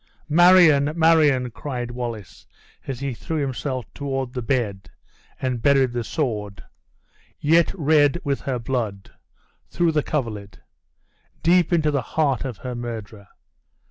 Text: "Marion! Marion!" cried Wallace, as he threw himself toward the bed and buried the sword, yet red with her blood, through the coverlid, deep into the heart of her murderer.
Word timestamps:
"Marion! 0.29 0.91
Marion!" 0.95 1.51
cried 1.51 1.91
Wallace, 1.91 2.47
as 2.87 3.01
he 3.01 3.13
threw 3.13 3.37
himself 3.37 3.85
toward 3.93 4.33
the 4.33 4.41
bed 4.41 4.89
and 5.39 5.61
buried 5.61 5.91
the 5.91 6.03
sword, 6.03 6.63
yet 7.39 7.71
red 7.75 8.19
with 8.23 8.41
her 8.41 8.57
blood, 8.57 9.11
through 9.69 9.91
the 9.91 10.01
coverlid, 10.01 10.63
deep 11.43 11.71
into 11.71 11.91
the 11.91 12.01
heart 12.01 12.45
of 12.45 12.57
her 12.57 12.73
murderer. 12.73 13.27